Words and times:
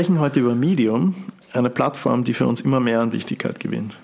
sprechen 0.00 0.18
heute 0.18 0.40
über 0.40 0.54
Medium, 0.54 1.14
eine 1.52 1.68
Plattform, 1.68 2.24
die 2.24 2.32
für 2.32 2.46
uns 2.46 2.62
immer 2.62 2.80
mehr 2.80 3.00
an 3.00 3.12
Wichtigkeit 3.12 3.60
gewinnt. 3.60 3.98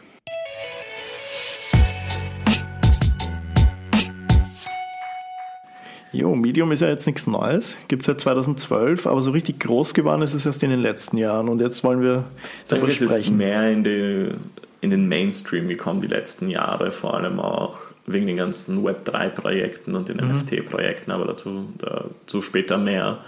Jo, 6.12 6.34
Medium 6.34 6.70
ist 6.72 6.80
ja 6.82 6.88
jetzt 6.88 7.06
nichts 7.06 7.26
Neues, 7.26 7.78
gibt 7.88 8.02
es 8.02 8.06
seit 8.08 8.20
2012, 8.20 9.06
aber 9.06 9.22
so 9.22 9.30
richtig 9.30 9.58
groß 9.60 9.94
geworden 9.94 10.20
ist 10.20 10.34
es 10.34 10.44
erst 10.44 10.62
in 10.62 10.68
den 10.68 10.80
letzten 10.80 11.16
Jahren 11.16 11.48
und 11.48 11.62
jetzt 11.62 11.82
wollen 11.82 12.02
wir 12.02 12.24
darüber 12.68 12.88
ist 12.88 13.00
es 13.00 13.10
sprechen. 13.12 13.38
mehr 13.38 13.72
in, 13.72 13.82
die, 13.82 14.28
in 14.82 14.90
den 14.90 15.08
Mainstream 15.08 15.66
gekommen 15.66 16.02
die 16.02 16.08
letzten 16.08 16.50
Jahre, 16.50 16.90
vor 16.90 17.14
allem 17.14 17.40
auch 17.40 17.78
wegen 18.06 18.26
den 18.26 18.36
ganzen 18.36 18.86
Web3-Projekten 18.86 19.94
und 19.94 20.10
den 20.10 20.18
NFT-Projekten, 20.18 21.10
aber 21.10 21.24
dazu, 21.24 21.70
dazu 21.78 22.42
später 22.42 22.76
mehr. 22.76 23.20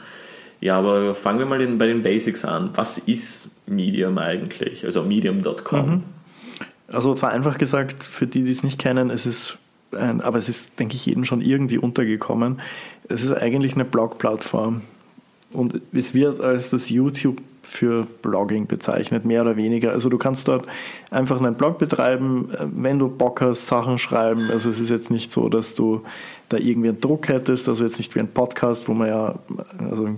Ja, 0.60 0.78
aber 0.78 1.14
fangen 1.14 1.38
wir 1.38 1.46
mal 1.46 1.64
bei 1.66 1.86
den 1.86 2.02
Basics 2.02 2.44
an. 2.44 2.70
Was 2.74 2.98
ist 2.98 3.50
Medium 3.66 4.18
eigentlich? 4.18 4.84
Also 4.84 5.02
medium.com. 5.02 6.02
Also 6.88 7.16
vereinfacht 7.16 7.58
gesagt, 7.58 8.02
für 8.02 8.26
die, 8.26 8.42
die 8.42 8.50
es 8.50 8.64
nicht 8.64 8.78
kennen, 8.78 9.10
es 9.10 9.26
ist 9.26 9.58
ein, 9.92 10.20
aber 10.20 10.38
es 10.38 10.48
ist, 10.48 10.78
denke 10.78 10.96
ich, 10.96 11.06
jedem 11.06 11.24
schon 11.24 11.40
irgendwie 11.40 11.78
untergekommen. 11.78 12.60
Es 13.08 13.24
ist 13.24 13.32
eigentlich 13.32 13.74
eine 13.74 13.84
Blog-Plattform. 13.84 14.82
Und 15.54 15.80
es 15.92 16.12
wird 16.12 16.40
als 16.40 16.70
das 16.70 16.90
YouTube 16.90 17.40
für 17.62 18.06
Blogging 18.22 18.66
bezeichnet, 18.66 19.24
mehr 19.24 19.42
oder 19.42 19.56
weniger. 19.56 19.92
Also 19.92 20.08
du 20.08 20.18
kannst 20.18 20.48
dort 20.48 20.66
einfach 21.10 21.40
einen 21.40 21.54
Blog 21.54 21.78
betreiben, 21.78 22.50
wenn 22.74 22.98
du 22.98 23.08
Bock 23.08 23.40
hast, 23.40 23.66
Sachen 23.66 23.98
schreiben. 23.98 24.48
Also 24.50 24.70
es 24.70 24.80
ist 24.80 24.90
jetzt 24.90 25.10
nicht 25.10 25.30
so, 25.30 25.48
dass 25.48 25.74
du 25.74 26.02
da 26.48 26.56
irgendwie 26.56 26.88
einen 26.88 27.00
Druck 27.00 27.28
hättest, 27.28 27.68
also 27.68 27.84
jetzt 27.84 27.98
nicht 27.98 28.14
wie 28.14 28.20
ein 28.20 28.28
Podcast, 28.28 28.88
wo 28.88 28.94
man 28.94 29.08
ja, 29.08 29.38
also 29.90 30.08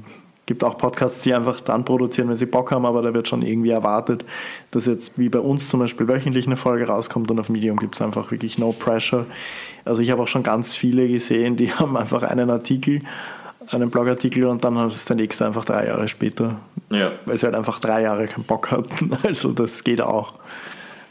gibt 0.50 0.64
auch 0.64 0.76
Podcasts, 0.76 1.22
die 1.22 1.32
einfach 1.32 1.60
dann 1.60 1.84
produzieren, 1.84 2.28
wenn 2.28 2.36
sie 2.36 2.44
Bock 2.44 2.72
haben, 2.72 2.84
aber 2.84 3.02
da 3.02 3.14
wird 3.14 3.28
schon 3.28 3.42
irgendwie 3.42 3.70
erwartet, 3.70 4.24
dass 4.72 4.86
jetzt 4.86 5.16
wie 5.16 5.28
bei 5.28 5.38
uns 5.38 5.68
zum 5.68 5.78
Beispiel 5.78 6.08
wöchentlich 6.08 6.44
eine 6.48 6.56
Folge 6.56 6.88
rauskommt 6.88 7.30
und 7.30 7.38
auf 7.38 7.50
Medium 7.50 7.76
gibt 7.76 7.94
es 7.94 8.02
einfach 8.02 8.32
wirklich 8.32 8.58
no 8.58 8.72
pressure. 8.72 9.26
Also 9.84 10.02
ich 10.02 10.10
habe 10.10 10.20
auch 10.20 10.26
schon 10.26 10.42
ganz 10.42 10.74
viele 10.74 11.06
gesehen, 11.06 11.54
die 11.54 11.72
haben 11.78 11.96
einfach 11.96 12.24
einen 12.24 12.50
Artikel, 12.50 13.02
einen 13.68 13.90
Blogartikel 13.90 14.44
und 14.46 14.64
dann 14.64 14.88
ist 14.88 15.08
der 15.08 15.14
nächste 15.14 15.46
einfach 15.46 15.64
drei 15.64 15.86
Jahre 15.86 16.08
später, 16.08 16.56
Ja. 16.90 17.12
weil 17.26 17.38
sie 17.38 17.46
halt 17.46 17.54
einfach 17.54 17.78
drei 17.78 18.02
Jahre 18.02 18.26
keinen 18.26 18.42
Bock 18.42 18.72
hatten. 18.72 19.16
Also 19.22 19.52
das 19.52 19.84
geht 19.84 20.00
auch. 20.00 20.34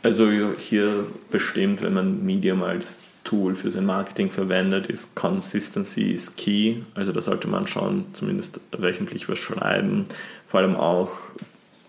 Also 0.03 0.27
hier 0.57 1.05
bestimmt, 1.31 1.81
wenn 1.81 1.93
man 1.93 2.25
Medium 2.25 2.61
als 2.63 3.07
Tool 3.23 3.55
für 3.55 3.71
sein 3.71 3.85
Marketing 3.85 4.31
verwendet, 4.31 4.87
ist 4.87 5.15
Consistency 5.15 6.11
is 6.11 6.35
key. 6.35 6.77
Also 6.95 7.11
da 7.11 7.21
sollte 7.21 7.47
man 7.47 7.67
schon 7.67 8.05
zumindest 8.13 8.59
wöchentlich 8.77 9.29
was 9.29 9.39
schreiben. 9.39 10.05
Vor 10.47 10.61
allem 10.61 10.75
auch, 10.75 11.11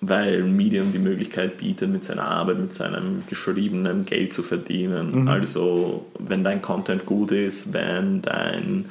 weil 0.00 0.42
Medium 0.42 0.92
die 0.92 0.98
Möglichkeit 0.98 1.58
bietet, 1.58 1.90
mit 1.90 2.04
seiner 2.04 2.24
Arbeit, 2.24 2.58
mit 2.58 2.72
seinem 2.72 3.22
geschriebenen 3.28 4.06
Geld 4.06 4.32
zu 4.32 4.42
verdienen. 4.42 5.28
Also 5.28 6.06
wenn 6.18 6.44
dein 6.44 6.62
Content 6.62 7.06
gut 7.06 7.32
ist, 7.32 7.72
wenn 7.72 8.22
dein 8.22 8.86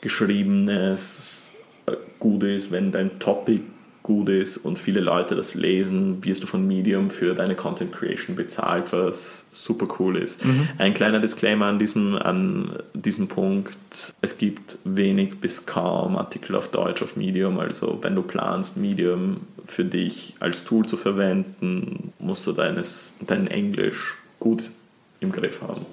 geschriebenes 0.00 1.50
äh, 1.86 1.92
gut 2.18 2.42
ist, 2.42 2.70
wenn 2.70 2.92
dein 2.92 3.18
Topic 3.18 3.62
gut 4.04 4.28
ist 4.28 4.58
und 4.58 4.78
viele 4.78 5.00
Leute 5.00 5.34
das 5.34 5.54
lesen, 5.54 6.22
wirst 6.24 6.42
du 6.42 6.46
von 6.46 6.64
Medium 6.66 7.08
für 7.08 7.34
deine 7.34 7.54
Content 7.54 7.90
Creation 7.90 8.36
bezahlt, 8.36 8.92
was 8.92 9.46
super 9.52 9.88
cool 9.98 10.18
ist. 10.18 10.42
Ein 10.76 10.92
kleiner 10.92 11.20
Disclaimer 11.20 11.66
an 11.66 11.78
diesem, 11.78 12.14
an 12.16 12.76
diesem 12.92 13.28
Punkt. 13.28 14.14
Es 14.20 14.36
gibt 14.36 14.76
wenig 14.84 15.40
bis 15.40 15.64
kaum 15.64 16.16
Artikel 16.18 16.54
auf 16.54 16.68
Deutsch 16.68 17.02
auf 17.02 17.16
Medium. 17.16 17.58
Also 17.58 17.98
wenn 18.02 18.14
du 18.14 18.20
planst, 18.20 18.76
Medium 18.76 19.38
für 19.64 19.86
dich 19.86 20.34
als 20.38 20.64
Tool 20.64 20.84
zu 20.84 20.98
verwenden, 20.98 22.12
musst 22.18 22.46
du 22.46 22.52
deines, 22.52 23.14
dein 23.26 23.46
Englisch 23.46 24.18
gut 24.38 24.70
im 25.20 25.32
Griff 25.32 25.62
haben. 25.62 25.86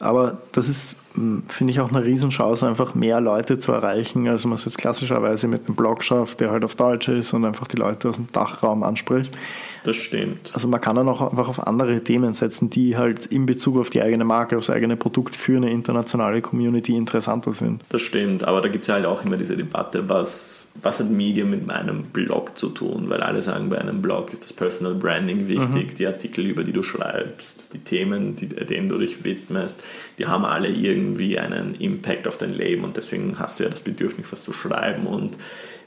Aber 0.00 0.38
das 0.52 0.70
ist, 0.70 0.96
mh, 1.14 1.42
finde 1.48 1.72
ich, 1.72 1.80
auch 1.80 1.90
eine 1.90 2.02
Riesenchance, 2.02 2.66
einfach 2.66 2.94
mehr 2.94 3.20
Leute 3.20 3.58
zu 3.58 3.70
erreichen, 3.72 4.26
als 4.28 4.46
man 4.46 4.54
es 4.54 4.64
jetzt 4.64 4.78
klassischerweise 4.78 5.46
mit 5.46 5.66
einem 5.66 5.76
Blog 5.76 6.02
schafft, 6.02 6.40
der 6.40 6.50
halt 6.50 6.64
auf 6.64 6.74
Deutsch 6.74 7.08
ist 7.08 7.34
und 7.34 7.44
einfach 7.44 7.68
die 7.68 7.76
Leute 7.76 8.08
aus 8.08 8.16
dem 8.16 8.32
Dachraum 8.32 8.82
anspricht. 8.82 9.36
Das 9.84 9.96
stimmt. 9.96 10.50
Also 10.52 10.68
man 10.68 10.80
kann 10.80 10.96
dann 10.96 11.08
auch 11.08 11.20
einfach 11.30 11.48
auf 11.48 11.66
andere 11.66 12.02
Themen 12.02 12.32
setzen, 12.32 12.70
die 12.70 12.96
halt 12.96 13.26
in 13.26 13.46
Bezug 13.46 13.78
auf 13.78 13.90
die 13.90 14.02
eigene 14.02 14.24
Marke, 14.24 14.56
aufs 14.56 14.70
eigene 14.70 14.96
Produkt 14.96 15.36
für 15.36 15.56
eine 15.56 15.70
internationale 15.70 16.42
Community 16.42 16.94
interessanter 16.94 17.52
sind. 17.52 17.82
Das 17.88 18.02
stimmt, 18.02 18.44
aber 18.44 18.60
da 18.60 18.68
gibt 18.68 18.82
es 18.82 18.88
ja 18.88 18.94
halt 18.94 19.06
auch 19.06 19.24
immer 19.24 19.36
diese 19.36 19.56
Debatte, 19.56 20.08
was, 20.08 20.66
was 20.82 21.00
hat 21.00 21.10
Medium 21.10 21.50
mit 21.50 21.66
meinem 21.66 22.04
Blog 22.04 22.56
zu 22.58 22.68
tun? 22.68 23.08
Weil 23.08 23.22
alle 23.22 23.42
sagen, 23.42 23.70
bei 23.70 23.78
einem 23.78 24.02
Blog 24.02 24.32
ist 24.32 24.44
das 24.44 24.52
Personal 24.52 24.94
Branding 24.94 25.48
wichtig, 25.48 25.94
die 25.96 26.06
Artikel, 26.06 26.46
über 26.46 26.64
die 26.64 26.72
du 26.72 26.82
schreibst, 26.82 27.72
die 27.72 27.78
Themen, 27.78 28.36
die, 28.36 28.48
denen 28.48 28.88
du 28.88 28.98
dich 28.98 29.24
widmest, 29.24 29.82
die 30.18 30.26
haben 30.26 30.44
alle 30.44 30.68
irgendwie 30.68 31.38
einen 31.38 31.74
Impact 31.76 32.28
auf 32.28 32.36
dein 32.36 32.54
Leben 32.54 32.84
und 32.84 32.96
deswegen 32.96 33.38
hast 33.38 33.58
du 33.58 33.64
ja 33.64 33.70
das 33.70 33.82
Bedürfnis, 33.82 34.26
was 34.30 34.44
zu 34.44 34.52
schreiben 34.52 35.06
und 35.06 35.36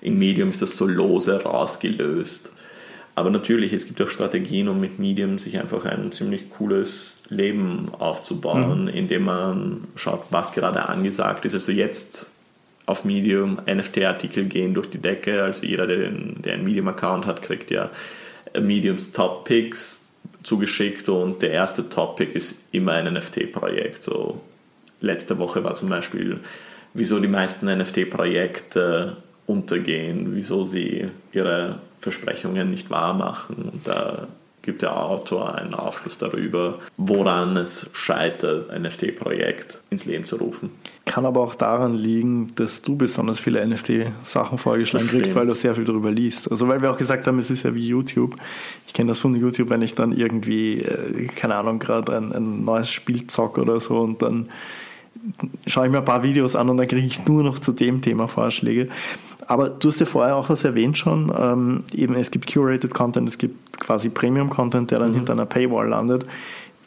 im 0.02 0.20
Medium 0.20 0.50
ist 0.50 0.62
das 0.62 0.78
so 0.78 0.86
lose 0.86 1.44
rausgelöst. 1.44 2.50
Aber 3.16 3.30
natürlich, 3.30 3.74
es 3.74 3.86
gibt 3.86 4.02
auch 4.02 4.10
Strategien, 4.10 4.68
um 4.68 4.80
mit 4.80 4.98
Medium 4.98 5.38
sich 5.38 5.60
einfach 5.60 5.86
ein 5.86 6.12
ziemlich 6.12 6.50
cooles 6.50 7.16
Leben 7.30 7.92
aufzubauen, 8.00 8.88
indem 8.88 9.26
man 9.26 9.88
schaut, 9.96 10.26
was 10.32 10.52
gerade 10.54 10.90
angesagt 10.90 11.46
ist. 11.46 11.54
Also 11.54 11.72
jetzt 11.72 12.32
auf 12.86 13.06
Medium 13.06 13.62
NFT-Artikel 13.68 14.46
gehen 14.46 14.74
durch 14.74 14.90
die 14.90 14.98
Decke. 14.98 15.44
Also 15.44 15.66
jeder, 15.66 15.86
der, 15.86 15.98
den, 15.98 16.42
der 16.42 16.54
einen 16.54 16.64
Medium-Account 16.64 17.28
hat, 17.28 17.44
kriegt 17.44 17.70
ja 17.70 17.92
Mediums 18.60 19.12
Top 19.12 19.46
Picks 19.46 20.00
zugeschickt 20.44 21.10
und 21.10 21.42
der 21.42 21.52
erste 21.52 21.90
Top 21.90 22.18
Pick 22.18 22.36
ist 22.36 22.68
immer 22.72 22.94
ein 22.94 23.14
NFT-Projekt. 23.14 24.04
So 24.04 24.42
letzte 25.02 25.38
Woche 25.40 25.64
war 25.64 25.74
zum 25.74 25.90
Beispiel, 25.90 26.40
wieso 26.94 27.20
die 27.20 27.28
meisten 27.28 27.66
NFT-Projekte 27.66 29.18
untergehen, 29.46 30.36
wieso 30.36 30.66
sie 30.66 31.10
ihre 31.32 31.80
Versprechungen 32.00 32.70
nicht 32.70 32.90
wahr 32.90 33.14
machen. 33.14 33.70
Und 33.72 33.88
da 33.88 34.28
gibt 34.64 34.82
der 34.82 34.98
Autor 34.98 35.56
einen 35.56 35.74
Aufschluss 35.76 36.18
darüber, 36.18 36.80
woran 36.98 37.58
es 37.58 37.90
scheitert, 37.94 38.70
ein 38.70 38.84
NFT-Projekt 38.84 39.82
ins 39.90 40.06
Leben 40.06 40.26
zu 40.26 40.38
rufen. 40.38 40.72
Kann 41.06 41.26
aber 41.26 41.42
auch 41.42 41.54
daran 41.54 41.96
liegen, 41.96 42.56
dass 42.56 42.82
du 42.82 42.96
besonders 42.96 43.40
viele 43.40 43.66
NFT-Sachen 43.66 44.58
vorgeschlagen 44.58 45.08
kriegst, 45.08 45.36
weil 45.36 45.46
du 45.46 45.54
sehr 45.54 45.76
viel 45.76 45.84
darüber 45.84 46.10
liest. 46.10 46.50
Also 46.50 46.70
weil 46.70 46.82
wir 46.82 46.92
auch 46.92 46.98
gesagt 46.98 47.28
haben, 47.28 47.38
es 47.40 47.52
ist 47.52 47.64
ja 47.64 47.76
wie 47.76 47.86
YouTube. 47.86 48.38
Ich 48.88 48.94
kenne 48.94 49.10
das 49.10 49.20
von 49.20 49.36
YouTube, 49.36 49.70
wenn 49.70 49.82
ich 49.82 49.96
dann 49.96 50.14
irgendwie, 50.14 50.80
äh, 50.80 51.28
keine 51.28 51.56
Ahnung, 51.56 51.80
gerade 51.80 52.16
ein, 52.16 52.32
ein 52.32 52.64
neues 52.64 52.90
Spiel 52.90 53.28
zock 53.28 53.58
oder 53.58 53.82
so 53.82 54.00
und 54.00 54.22
dann 54.22 54.48
schaue 55.68 55.86
ich 55.86 55.92
mir 55.92 56.00
ein 56.00 56.06
paar 56.06 56.24
Videos 56.24 56.56
an 56.56 56.70
und 56.70 56.78
dann 56.78 56.88
kriege 56.88 57.06
ich 57.06 57.26
nur 57.26 57.44
noch 57.44 57.60
zu 57.60 57.72
dem 57.72 58.02
Thema 58.02 58.28
Vorschläge. 58.28 58.90
Aber 59.48 59.70
du 59.70 59.90
hast 59.90 60.00
ja 60.00 60.06
vorher 60.06 60.36
auch 60.36 60.50
was 60.50 60.64
erwähnt 60.64 60.98
schon, 60.98 61.32
ähm, 61.38 61.84
eben 61.94 62.16
es 62.16 62.32
gibt 62.32 62.52
Curated 62.52 62.94
Content, 62.94 63.28
es 63.28 63.38
gibt 63.38 63.80
quasi 63.80 64.10
Premium 64.10 64.50
Content, 64.50 64.92
der 64.92 65.00
dann 65.00 65.12
Mhm. 65.12 65.16
hinter 65.16 65.34
einer 65.34 65.46
Paywall 65.46 65.90
landet. 65.90 66.26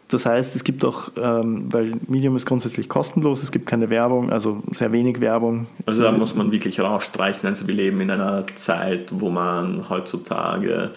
Das 0.08 0.24
heißt, 0.24 0.54
es 0.54 0.62
gibt 0.62 0.84
auch, 0.84 1.10
ähm, 1.20 1.66
weil 1.72 1.94
Medium 2.06 2.36
ist 2.36 2.46
grundsätzlich 2.46 2.88
kostenlos, 2.88 3.42
es 3.42 3.50
gibt 3.50 3.66
keine 3.66 3.90
Werbung, 3.90 4.30
also 4.30 4.62
sehr 4.70 4.92
wenig 4.92 5.20
Werbung. 5.20 5.66
Also 5.84 6.04
da 6.04 6.12
muss 6.12 6.34
man 6.34 6.52
wirklich 6.52 6.78
rausstreichen. 6.78 7.48
Also 7.48 7.66
wir 7.66 7.74
leben 7.74 8.00
in 8.00 8.10
einer 8.10 8.44
Zeit, 8.54 9.08
wo 9.10 9.30
man 9.30 9.88
heutzutage 9.90 10.92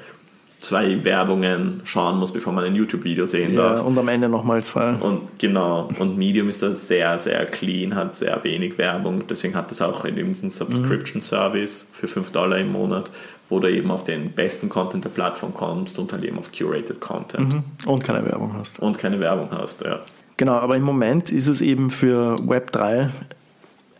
zwei 0.60 1.04
Werbungen 1.06 1.82
schauen 1.86 2.20
muss, 2.20 2.32
bevor 2.32 2.54
man 2.54 2.66
ein 2.66 2.76
YouTube-Video 2.76 3.26
sehen 3.26 3.54
ja, 3.54 3.76
darf. 3.76 3.84
und 3.84 3.98
am 3.98 4.08
Ende 4.10 4.28
nochmal 4.28 4.62
zwei. 4.64 4.94
Und 4.94 5.40
genau, 5.40 5.90
und 6.00 6.18
Medium 6.18 6.50
ist 6.50 6.62
da 6.62 6.76
sehr, 6.76 7.18
sehr 7.18 7.46
clean, 7.46 7.96
hat 7.96 8.18
sehr 8.18 8.44
wenig 8.44 8.78
Werbung. 8.78 9.26
Deswegen 9.28 9.56
hat 9.56 9.72
es 9.72 9.82
auch 9.82 10.06
eben 10.06 10.28
diesen 10.28 10.52
Subscription-Service 10.52 11.88
für 11.92 12.08
5 12.08 12.32
Dollar 12.32 12.58
im 12.60 12.74
Monat, 12.74 13.10
wo 13.48 13.60
du 13.60 13.72
eben 13.72 13.90
auf 13.90 14.04
den 14.04 14.32
besten 14.32 14.68
Content 14.68 15.06
der 15.06 15.10
Plattform 15.10 15.54
kommst 15.54 15.98
und 15.98 16.12
halt 16.12 16.24
eben 16.26 16.38
auf 16.38 16.52
curated 16.52 17.00
Content 17.00 17.64
Und 17.86 18.04
keine 18.04 18.26
Werbung 18.26 18.54
hast. 18.58 18.80
und 18.80 18.98
keine 18.98 19.20
Werbung 19.20 19.50
hast. 19.52 19.82
Ja. 19.82 20.02
Genau, 20.36 20.54
aber 20.54 20.76
im 20.76 20.84
Moment 20.84 21.32
ist 21.32 21.48
es 21.48 21.62
eben 21.62 21.90
für 21.90 22.36
Web3 22.36 23.10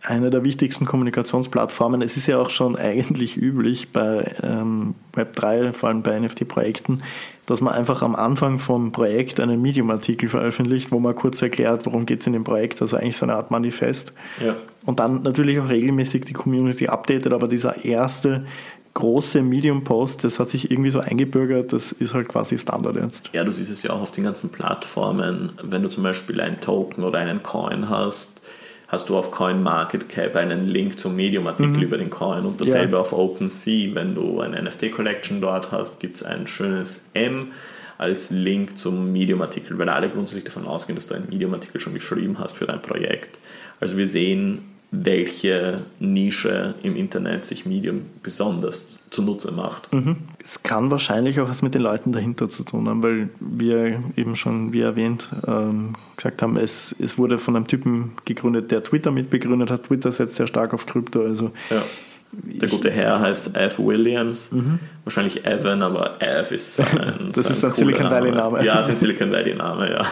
eine 0.02 0.30
der 0.30 0.44
wichtigsten 0.44 0.86
Kommunikationsplattformen. 0.86 2.02
Es 2.02 2.16
ist 2.16 2.26
ja 2.26 2.38
auch 2.38 2.50
schon 2.50 2.76
eigentlich 2.78 3.36
üblich 3.36 3.92
bei 3.92 4.34
ähm, 4.42 4.94
Web3, 5.14 5.72
vor 5.72 5.88
allem 5.88 6.02
bei 6.02 6.18
NFT-Projekten, 6.18 7.02
dass 7.46 7.60
man 7.60 7.74
einfach 7.74 8.02
am 8.02 8.14
Anfang 8.14 8.58
vom 8.58 8.92
Projekt 8.92 9.40
einen 9.40 9.60
Medium-Artikel 9.60 10.28
veröffentlicht, 10.28 10.92
wo 10.92 11.00
man 11.00 11.14
kurz 11.14 11.42
erklärt, 11.42 11.86
worum 11.86 12.06
geht 12.06 12.20
es 12.20 12.26
in 12.26 12.32
dem 12.32 12.44
Projekt, 12.44 12.80
also 12.80 12.96
eigentlich 12.96 13.16
so 13.16 13.26
eine 13.26 13.34
Art 13.34 13.50
Manifest. 13.50 14.12
Ja. 14.44 14.56
Und 14.86 15.00
dann 15.00 15.22
natürlich 15.22 15.58
auch 15.60 15.68
regelmäßig 15.68 16.24
die 16.24 16.32
Community 16.32 16.88
updatet, 16.88 17.32
aber 17.32 17.48
dieser 17.48 17.84
erste 17.84 18.46
große 18.94 19.42
Medium-Post, 19.42 20.24
das 20.24 20.40
hat 20.40 20.48
sich 20.48 20.70
irgendwie 20.70 20.90
so 20.90 21.00
eingebürgert, 21.00 21.72
das 21.72 21.92
ist 21.92 22.12
halt 22.12 22.28
quasi 22.28 22.58
Standard 22.58 22.96
jetzt. 22.96 23.30
Ja, 23.32 23.44
du 23.44 23.52
siehst 23.52 23.70
es 23.70 23.82
ja 23.82 23.90
auch 23.90 24.00
auf 24.00 24.10
den 24.10 24.24
ganzen 24.24 24.50
Plattformen. 24.50 25.52
Wenn 25.62 25.82
du 25.82 25.88
zum 25.88 26.02
Beispiel 26.02 26.40
ein 26.40 26.60
Token 26.60 27.04
oder 27.04 27.18
einen 27.18 27.42
Coin 27.42 27.88
hast, 27.88 28.39
hast 28.90 29.08
du 29.08 29.16
auf 29.16 29.30
CoinMarketCap 29.30 30.34
einen 30.36 30.68
Link 30.68 30.98
zum 30.98 31.14
Medium-Artikel 31.14 31.76
mhm. 31.76 31.82
über 31.82 31.96
den 31.96 32.10
Coin 32.10 32.44
und 32.44 32.60
dasselbe 32.60 32.94
ja. 32.94 33.00
auf 33.00 33.12
OpenSea. 33.12 33.94
Wenn 33.94 34.14
du 34.16 34.40
eine 34.40 34.60
NFT-Collection 34.62 35.40
dort 35.40 35.70
hast, 35.70 36.00
gibt 36.00 36.16
es 36.16 36.22
ein 36.24 36.46
schönes 36.48 37.00
M 37.14 37.52
als 37.98 38.30
Link 38.30 38.78
zum 38.78 39.12
Medium-Artikel, 39.12 39.78
weil 39.78 39.88
alle 39.88 40.08
grundsätzlich 40.08 40.44
davon 40.44 40.66
ausgehen, 40.66 40.96
dass 40.96 41.06
du 41.06 41.14
einen 41.14 41.28
Medium-Artikel 41.28 41.80
schon 41.80 41.94
geschrieben 41.94 42.38
hast 42.38 42.56
für 42.56 42.66
dein 42.66 42.82
Projekt. 42.82 43.38
Also 43.78 43.96
wir 43.96 44.08
sehen, 44.08 44.69
welche 44.92 45.82
Nische 46.00 46.74
im 46.82 46.96
Internet 46.96 47.44
sich 47.44 47.64
Medium 47.64 48.02
besonders 48.22 48.98
zunutze 49.10 49.52
macht. 49.52 49.92
Mhm. 49.92 50.16
Es 50.42 50.62
kann 50.62 50.90
wahrscheinlich 50.90 51.38
auch 51.40 51.48
was 51.48 51.62
mit 51.62 51.74
den 51.74 51.82
Leuten 51.82 52.10
dahinter 52.10 52.48
zu 52.48 52.64
tun 52.64 52.88
haben, 52.88 53.02
weil 53.02 53.28
wir 53.38 54.02
eben 54.16 54.34
schon, 54.34 54.72
wie 54.72 54.80
erwähnt, 54.80 55.28
ähm, 55.46 55.94
gesagt 56.16 56.42
haben, 56.42 56.56
es, 56.56 56.94
es 56.98 57.18
wurde 57.18 57.38
von 57.38 57.54
einem 57.54 57.68
Typen 57.68 58.12
gegründet, 58.24 58.72
der 58.72 58.82
Twitter 58.82 59.12
mitbegründet 59.12 59.70
hat. 59.70 59.84
Twitter 59.84 60.10
setzt 60.10 60.36
sehr 60.36 60.48
stark 60.48 60.74
auf 60.74 60.86
Krypto. 60.86 61.22
Also 61.22 61.52
ja. 61.70 61.82
Der 62.32 62.68
gute 62.68 62.90
Herr 62.90 63.20
heißt 63.20 63.56
F. 63.56 63.78
Williams, 63.78 64.52
mhm. 64.52 64.78
wahrscheinlich 65.04 65.44
Evan, 65.44 65.82
aber 65.82 66.22
F 66.22 66.52
ist 66.52 66.74
sein. 66.76 67.30
das 67.32 67.44
sein 67.44 67.52
ist 67.52 67.64
ein 67.64 67.74
Silicon 67.74 68.10
Valley 68.10 68.30
Name. 68.30 68.64
Ja, 68.64 68.80
ist 68.80 68.90
ein 68.90 68.96
Silicon 68.96 69.32
Valley 69.32 69.54
Name, 69.54 69.90
ja. 69.90 70.06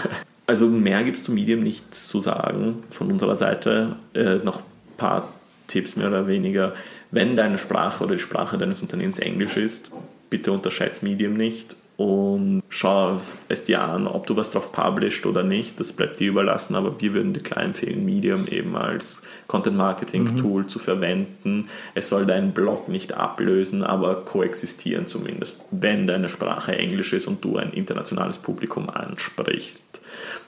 Also 0.48 0.66
mehr 0.66 1.04
gibt 1.04 1.18
es 1.18 1.22
zu 1.22 1.30
Medium 1.30 1.62
nicht 1.62 1.94
zu 1.94 2.22
sagen 2.22 2.82
von 2.88 3.12
unserer 3.12 3.36
Seite. 3.36 3.96
Äh, 4.14 4.36
noch 4.36 4.60
ein 4.60 4.96
paar 4.96 5.28
Tipps 5.66 5.94
mehr 5.94 6.08
oder 6.08 6.26
weniger. 6.26 6.74
Wenn 7.10 7.36
deine 7.36 7.58
Sprache 7.58 8.02
oder 8.02 8.14
die 8.14 8.22
Sprache 8.22 8.56
deines 8.56 8.80
Unternehmens 8.80 9.18
Englisch 9.18 9.58
ist, 9.58 9.90
bitte 10.30 10.50
unterschätze 10.50 11.04
Medium 11.04 11.34
nicht 11.34 11.76
und 11.98 12.62
schau 12.68 13.20
es 13.48 13.64
dir 13.64 13.82
an, 13.82 14.06
ob 14.06 14.24
du 14.28 14.36
was 14.36 14.52
drauf 14.52 14.70
published 14.70 15.26
oder 15.26 15.42
nicht. 15.42 15.80
Das 15.80 15.92
bleibt 15.92 16.20
dir 16.20 16.28
überlassen, 16.28 16.76
aber 16.76 17.00
wir 17.00 17.12
würden 17.12 17.34
dir 17.34 17.42
klar 17.42 17.64
empfehlen, 17.64 18.04
Medium 18.04 18.46
eben 18.46 18.76
als 18.76 19.22
Content 19.48 19.76
Marketing 19.76 20.36
Tool 20.36 20.62
mhm. 20.62 20.68
zu 20.68 20.78
verwenden. 20.78 21.68
Es 21.96 22.08
soll 22.08 22.24
deinen 22.24 22.52
Blog 22.52 22.88
nicht 22.88 23.14
ablösen, 23.14 23.82
aber 23.82 24.24
koexistieren 24.24 25.08
zumindest, 25.08 25.64
wenn 25.72 26.06
deine 26.06 26.28
Sprache 26.28 26.78
Englisch 26.78 27.12
ist 27.12 27.26
und 27.26 27.44
du 27.44 27.56
ein 27.56 27.72
internationales 27.72 28.38
Publikum 28.38 28.88
ansprichst. 28.88 30.00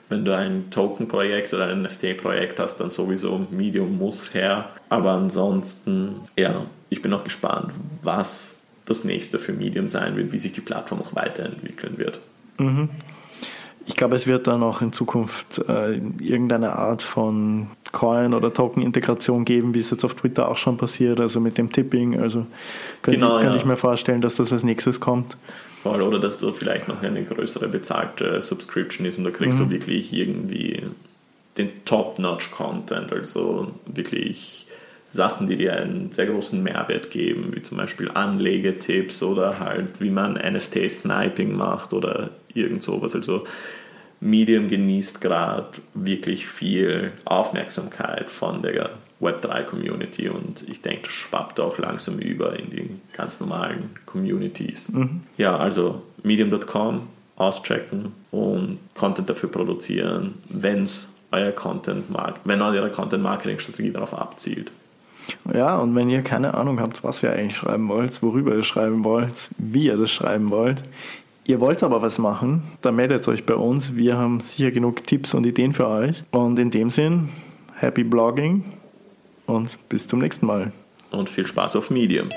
Wenn 0.07 0.23
du 0.23 0.33
ein 0.33 0.71
Token-Projekt 0.71 1.53
oder 1.53 1.67
ein 1.67 1.81
NFT-Projekt 1.81 2.61
hast, 2.61 2.77
dann 2.77 2.91
sowieso 2.91 3.45
Medium 3.51 3.97
muss 3.97 4.33
her. 4.33 4.69
Aber 4.87 5.11
ansonsten, 5.11 6.21
ja, 6.37 6.65
ich 6.89 7.01
bin 7.01 7.11
auch 7.13 7.25
gespannt, 7.25 7.73
was 8.03 8.60
das 8.85 9.03
nächste 9.03 9.39
für 9.39 9.53
Medium 9.53 9.89
sein 9.89 10.15
wird, 10.15 10.31
wie 10.31 10.37
sich 10.37 10.51
die 10.51 10.61
Plattform 10.61 11.01
auch 11.01 11.15
weiterentwickeln 11.15 11.97
wird. 11.97 12.19
Mhm. 12.57 12.89
Ich 13.85 13.95
glaube, 13.95 14.15
es 14.15 14.27
wird 14.27 14.47
dann 14.47 14.61
auch 14.61 14.81
in 14.81 14.93
Zukunft 14.93 15.59
äh, 15.67 15.95
irgendeine 15.95 16.73
Art 16.73 17.01
von 17.01 17.67
Coin- 17.91 18.33
oder 18.33 18.53
Token-Integration 18.53 19.43
geben, 19.43 19.73
wie 19.73 19.79
es 19.79 19.89
jetzt 19.89 20.05
auf 20.05 20.13
Twitter 20.13 20.49
auch 20.49 20.57
schon 20.57 20.77
passiert, 20.77 21.19
also 21.19 21.39
mit 21.39 21.57
dem 21.57 21.71
Tipping. 21.71 22.19
Also 22.19 22.45
könnte 23.01 23.19
genau, 23.19 23.39
ich, 23.39 23.45
ja. 23.45 23.55
ich 23.55 23.65
mir 23.65 23.77
vorstellen, 23.77 24.21
dass 24.21 24.35
das 24.35 24.53
als 24.53 24.63
nächstes 24.63 24.99
kommt. 24.99 25.35
Voll, 25.81 26.01
oder 26.03 26.19
dass 26.19 26.37
da 26.37 26.51
vielleicht 26.51 26.87
noch 26.87 27.01
eine 27.01 27.23
größere 27.23 27.67
bezahlte 27.67 28.39
Subscription 28.41 29.07
ist 29.07 29.17
und 29.17 29.23
da 29.23 29.31
kriegst 29.31 29.57
mhm. 29.57 29.63
du 29.63 29.69
wirklich 29.71 30.13
irgendwie 30.13 30.83
den 31.57 31.69
Top-Notch-Content, 31.85 33.11
also 33.11 33.71
wirklich 33.87 34.67
Sachen, 35.11 35.47
die 35.47 35.57
dir 35.57 35.73
einen 35.73 36.11
sehr 36.11 36.27
großen 36.27 36.61
Mehrwert 36.63 37.11
geben, 37.11 37.53
wie 37.53 37.61
zum 37.61 37.77
Beispiel 37.77 38.09
Anlegetipps 38.13 39.21
oder 39.21 39.59
halt, 39.59 39.99
wie 39.99 40.09
man 40.09 40.35
NFT-Sniping 40.35 41.55
macht 41.55 41.93
oder 41.93 42.29
irgend 42.53 42.81
sowas. 42.81 43.13
Also 43.15 43.45
Medium 44.21 44.69
genießt 44.69 45.19
gerade 45.19 45.67
wirklich 45.93 46.47
viel 46.47 47.11
Aufmerksamkeit 47.25 48.29
von 48.29 48.61
der 48.61 48.91
Web3-Community 49.19 50.29
und 50.29 50.67
ich 50.67 50.81
denke, 50.81 51.03
das 51.03 51.11
schwappt 51.11 51.59
auch 51.59 51.77
langsam 51.77 52.19
über 52.19 52.57
in 52.57 52.69
die 52.69 52.89
ganz 53.13 53.39
normalen 53.39 53.91
Communities. 54.05 54.89
Mhm. 54.89 55.21
Ja, 55.37 55.57
also 55.57 56.03
medium.com 56.23 57.07
auschecken 57.35 58.13
und 58.31 58.79
Content 58.95 59.29
dafür 59.29 59.49
produzieren, 59.49 60.35
wenn's 60.49 61.07
euer 61.31 61.51
Content 61.51 62.05
wenn 62.43 62.61
eure 62.61 62.91
Content-Marketing-Strategie 62.91 63.91
darauf 63.91 64.13
abzielt. 64.13 64.71
Ja, 65.53 65.77
und 65.77 65.95
wenn 65.95 66.09
ihr 66.09 66.21
keine 66.21 66.53
Ahnung 66.53 66.79
habt, 66.79 67.03
was 67.03 67.23
ihr 67.23 67.31
eigentlich 67.31 67.57
schreiben 67.57 67.87
wollt, 67.87 68.21
worüber 68.23 68.55
ihr 68.55 68.63
schreiben 68.63 69.03
wollt, 69.03 69.49
wie 69.57 69.85
ihr 69.85 69.97
das 69.97 70.11
schreiben 70.11 70.49
wollt, 70.49 70.83
ihr 71.45 71.59
wollt 71.59 71.83
aber 71.83 72.01
was 72.01 72.17
machen, 72.17 72.63
dann 72.81 72.95
meldet 72.95 73.27
euch 73.27 73.45
bei 73.45 73.55
uns. 73.55 73.95
Wir 73.95 74.17
haben 74.17 74.39
sicher 74.39 74.71
genug 74.71 75.05
Tipps 75.05 75.33
und 75.33 75.45
Ideen 75.45 75.73
für 75.73 75.87
euch. 75.87 76.23
Und 76.31 76.59
in 76.59 76.71
dem 76.71 76.89
Sinn, 76.89 77.29
happy 77.75 78.03
Blogging 78.03 78.63
und 79.45 79.77
bis 79.89 80.07
zum 80.07 80.19
nächsten 80.19 80.45
Mal. 80.45 80.71
Und 81.11 81.29
viel 81.29 81.45
Spaß 81.45 81.75
auf 81.75 81.89
Medium. 81.89 82.29